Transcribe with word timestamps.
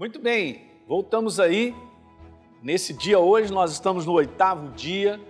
Muito 0.00 0.18
bem, 0.18 0.62
voltamos 0.88 1.38
aí. 1.38 1.76
Nesse 2.62 2.94
dia 2.94 3.18
hoje, 3.18 3.52
nós 3.52 3.70
estamos 3.70 4.06
no 4.06 4.12
oitavo 4.12 4.70
dia 4.70 5.20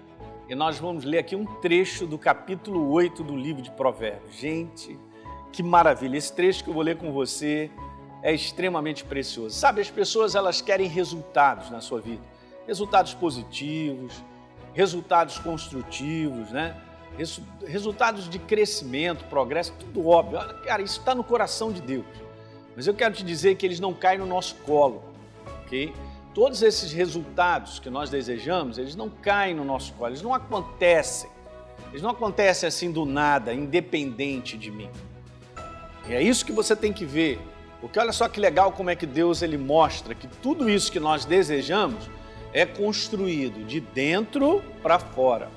e 0.48 0.54
nós 0.54 0.78
vamos 0.78 1.02
ler 1.02 1.18
aqui 1.18 1.34
um 1.34 1.44
trecho 1.44 2.06
do 2.06 2.16
capítulo 2.16 2.88
8 2.92 3.24
do 3.24 3.36
livro 3.36 3.60
de 3.62 3.70
Provérbios. 3.72 4.32
Gente, 4.36 4.96
que 5.50 5.60
maravilha! 5.60 6.16
Esse 6.16 6.32
trecho 6.32 6.62
que 6.62 6.70
eu 6.70 6.74
vou 6.74 6.84
ler 6.84 6.96
com 6.98 7.10
você 7.10 7.68
é 8.22 8.32
extremamente 8.32 9.02
precioso. 9.02 9.56
Sabe, 9.56 9.80
as 9.80 9.90
pessoas 9.90 10.36
elas 10.36 10.60
querem 10.60 10.86
resultados 10.86 11.68
na 11.68 11.80
sua 11.80 12.00
vida, 12.00 12.22
resultados 12.64 13.12
positivos, 13.12 14.22
resultados 14.72 15.36
construtivos, 15.40 16.52
né? 16.52 16.80
Resultados 17.66 18.30
de 18.30 18.38
crescimento, 18.38 19.24
progresso, 19.24 19.72
tudo 19.80 20.06
óbvio. 20.06 20.38
Cara, 20.62 20.80
isso 20.80 21.00
está 21.00 21.12
no 21.12 21.24
coração 21.24 21.72
de 21.72 21.82
Deus. 21.82 22.06
Mas 22.80 22.86
eu 22.86 22.94
quero 22.94 23.12
te 23.12 23.22
dizer 23.22 23.56
que 23.56 23.66
eles 23.66 23.78
não 23.78 23.92
caem 23.92 24.18
no 24.20 24.24
nosso 24.24 24.54
colo, 24.64 25.04
ok? 25.66 25.92
Todos 26.32 26.62
esses 26.62 26.90
resultados 26.90 27.78
que 27.78 27.90
nós 27.90 28.08
desejamos, 28.08 28.78
eles 28.78 28.96
não 28.96 29.10
caem 29.10 29.54
no 29.54 29.66
nosso 29.66 29.92
colo, 29.92 30.12
eles 30.12 30.22
não 30.22 30.32
acontecem. 30.32 31.28
Eles 31.90 32.00
não 32.00 32.08
acontecem 32.08 32.66
assim 32.66 32.90
do 32.90 33.04
nada, 33.04 33.52
independente 33.52 34.56
de 34.56 34.70
mim. 34.70 34.88
E 36.08 36.14
é 36.14 36.22
isso 36.22 36.42
que 36.42 36.52
você 36.52 36.74
tem 36.74 36.90
que 36.90 37.04
ver. 37.04 37.38
Porque 37.82 37.98
olha 37.98 38.12
só 38.12 38.26
que 38.30 38.40
legal 38.40 38.72
como 38.72 38.88
é 38.88 38.96
que 38.96 39.04
Deus 39.04 39.42
ele 39.42 39.58
mostra 39.58 40.14
que 40.14 40.26
tudo 40.26 40.70
isso 40.70 40.90
que 40.90 40.98
nós 40.98 41.26
desejamos 41.26 42.08
é 42.50 42.64
construído 42.64 43.62
de 43.66 43.78
dentro 43.78 44.64
para 44.82 44.98
fora. 44.98 45.50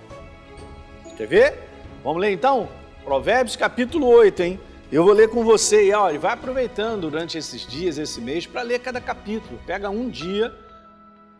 Quer 1.16 1.28
ver? 1.28 1.59
Vamos 2.03 2.22
ler 2.22 2.34
então? 2.34 2.67
Provérbios 3.05 3.55
capítulo 3.55 4.08
8, 4.08 4.44
hein? 4.44 4.59
Eu 4.94 5.04
vou 5.04 5.12
ler 5.12 5.28
com 5.28 5.44
você 5.44 5.88
e 5.88 5.92
olha, 5.92 6.20
vai 6.20 6.34
aproveitando 6.34 7.10
durante 7.10 7.36
esses 7.36 7.66
dias, 7.66 7.98
esse 7.98 8.22
mês, 8.22 8.46
para 8.46 8.62
ler 8.62 8.78
cada 8.78 9.02
capítulo. 9.02 9.60
Pega 9.66 9.90
um 9.90 10.08
dia 10.08 10.54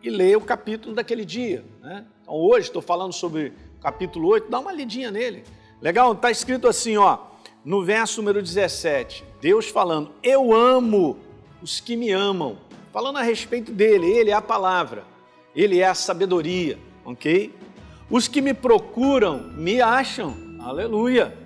e 0.02 0.10
lê 0.10 0.34
o 0.34 0.40
capítulo 0.40 0.92
daquele 0.92 1.24
dia. 1.24 1.64
Né? 1.80 2.04
Então 2.20 2.34
hoje 2.34 2.66
estou 2.66 2.82
falando 2.82 3.12
sobre 3.12 3.52
capítulo 3.80 4.26
8, 4.30 4.50
dá 4.50 4.58
uma 4.58 4.72
lidinha 4.72 5.08
nele. 5.08 5.44
Legal? 5.80 6.14
Está 6.14 6.32
escrito 6.32 6.66
assim, 6.66 6.96
ó, 6.96 7.16
no 7.64 7.84
verso 7.84 8.20
número 8.20 8.42
17, 8.42 9.24
Deus 9.40 9.68
falando, 9.68 10.10
eu 10.20 10.52
amo 10.52 11.16
os 11.62 11.78
que 11.78 11.94
me 11.96 12.10
amam. 12.10 12.58
Falando 12.92 13.18
a 13.18 13.22
respeito 13.22 13.70
dele, 13.70 14.10
ele 14.10 14.30
é 14.30 14.34
a 14.34 14.42
palavra, 14.42 15.04
ele 15.54 15.78
é 15.78 15.86
a 15.86 15.94
sabedoria, 15.94 16.76
ok? 17.04 17.54
Os 18.10 18.26
que 18.26 18.42
me 18.42 18.52
procuram 18.52 19.38
me 19.52 19.80
acham, 19.80 20.34
aleluia. 20.58 21.43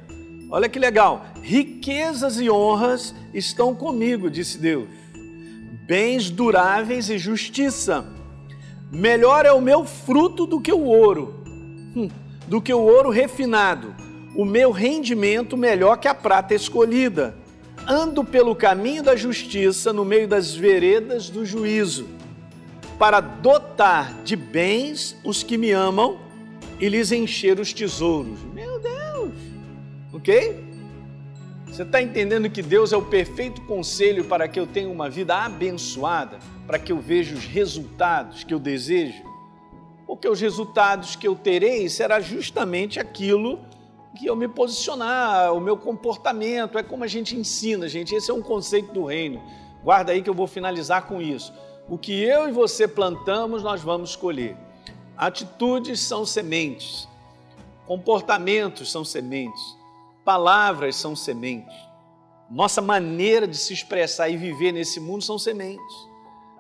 Olha 0.51 0.69
que 0.69 0.79
legal. 0.79 1.27
Riquezas 1.43 2.41
e 2.41 2.49
honras 2.49 3.15
estão 3.35 3.75
comigo, 3.75 4.31
disse 4.31 4.59
Deus. 4.59 4.89
Bens 5.87 6.31
duráveis 6.31 7.11
e 7.11 7.19
justiça. 7.19 8.05
Melhor 8.91 9.45
é 9.45 9.53
o 9.53 9.61
meu 9.61 9.85
fruto 9.85 10.47
do 10.47 10.61
que 10.61 10.73
o 10.73 10.85
ouro, 10.85 11.43
hum, 11.95 12.09
do 12.47 12.61
que 12.61 12.73
o 12.73 12.81
ouro 12.81 13.11
refinado. 13.11 13.95
O 14.35 14.45
meu 14.45 14.71
rendimento 14.71 15.57
melhor 15.57 15.97
que 15.99 16.09
a 16.09 16.15
prata 16.15 16.55
escolhida. 16.55 17.37
Ando 17.87 18.25
pelo 18.25 18.55
caminho 18.55 19.03
da 19.03 19.17
justiça 19.17 19.93
no 19.93 20.05
meio 20.05 20.29
das 20.29 20.55
veredas 20.55 21.29
do 21.31 21.45
juízo, 21.45 22.07
para 22.99 23.21
dotar 23.21 24.23
de 24.25 24.37
bens 24.37 25.17
os 25.25 25.43
que 25.43 25.57
me 25.57 25.71
amam 25.71 26.19
e 26.81 26.89
lhes 26.89 27.13
encher 27.13 27.59
os 27.59 27.73
tesouros. 27.73 28.39
Ok? 30.29 30.63
Você 31.69 31.85
está 31.85 32.03
entendendo 32.03 32.51
que 32.51 32.61
Deus 32.61 32.93
é 32.93 32.97
o 32.99 33.03
perfeito 33.03 33.63
conselho 33.63 34.27
para 34.27 34.47
que 34.47 34.61
eu 34.61 34.67
tenha 34.67 34.91
uma 34.91 35.09
vida 35.09 35.35
abençoada, 35.35 36.39
para 36.67 36.79
que 36.79 36.93
eu 36.93 36.99
veja 36.99 37.35
os 37.35 37.47
resultados 37.47 38.45
que 38.45 38.53
eu 38.53 38.59
desejo? 38.59 39.23
Porque 40.07 40.29
os 40.29 40.39
resultados 40.39 41.17
que 41.17 41.27
eu 41.27 41.35
terei 41.35 41.89
será 41.89 42.21
justamente 42.21 43.01
aquilo 43.01 43.59
que 44.19 44.27
eu 44.27 44.37
me 44.37 44.47
posicionar, 44.47 45.55
o 45.55 45.61
meu 45.61 45.79
comportamento, 45.79 46.77
é 46.77 46.83
como 46.83 47.05
a 47.05 47.07
gente 47.07 47.35
ensina, 47.35 47.89
gente. 47.89 48.15
Esse 48.15 48.31
é 48.31 48.35
um 48.35 48.43
conceito 48.43 48.93
do 48.93 49.07
reino. 49.07 49.43
Guarda 49.83 50.13
aí 50.13 50.21
que 50.21 50.29
eu 50.29 50.35
vou 50.35 50.47
finalizar 50.47 51.07
com 51.07 51.23
isso. 51.23 51.55
O 51.89 51.97
que 51.97 52.13
eu 52.13 52.47
e 52.47 52.53
você 52.53 52.87
plantamos, 52.87 53.63
nós 53.63 53.81
vamos 53.81 54.15
colher. 54.15 54.59
Atitudes 55.17 56.01
são 56.01 56.27
sementes, 56.27 57.09
comportamentos 57.87 58.93
são 58.93 59.07
sementes. 59.07 59.78
Palavras 60.29 60.95
são 60.95 61.17
sementes. 61.17 61.75
Nossa 62.51 62.83
maneira 62.83 63.49
de 63.49 63.57
se 63.57 63.73
expressar 63.73 64.29
e 64.29 64.37
viver 64.37 64.73
nesse 64.73 65.01
mundo 65.01 65.25
são 65.25 65.39
sementes. 65.39 65.97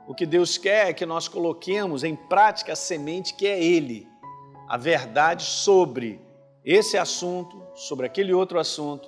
O 0.06 0.14
que 0.14 0.24
Deus 0.24 0.56
quer 0.56 0.88
é 0.88 0.92
que 0.94 1.04
nós 1.04 1.28
coloquemos 1.28 2.02
em 2.02 2.16
prática 2.16 2.72
a 2.72 2.76
semente 2.76 3.34
que 3.34 3.46
é 3.46 3.62
Ele, 3.62 4.08
a 4.66 4.78
verdade 4.78 5.42
sobre 5.44 6.18
esse 6.64 6.96
assunto, 6.96 7.62
sobre 7.74 8.06
aquele 8.06 8.32
outro 8.32 8.58
assunto. 8.58 9.06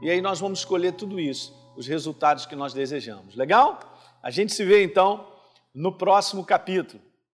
E 0.00 0.08
aí 0.08 0.22
nós 0.22 0.40
vamos 0.40 0.60
escolher 0.60 0.92
tudo 0.92 1.20
isso, 1.20 1.54
os 1.76 1.86
resultados 1.86 2.46
que 2.46 2.56
nós 2.56 2.72
desejamos. 2.72 3.34
Legal? 3.34 3.80
A 4.22 4.30
gente 4.30 4.54
se 4.54 4.64
vê 4.64 4.82
então 4.82 5.28
no 5.74 5.92
próximo 5.92 6.42
capítulo. 6.42 7.02